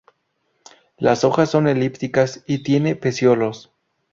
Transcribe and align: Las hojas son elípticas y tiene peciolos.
Las 0.97 1.23
hojas 1.23 1.51
son 1.51 1.67
elípticas 1.67 2.43
y 2.47 2.63
tiene 2.63 2.95
peciolos. 2.95 3.71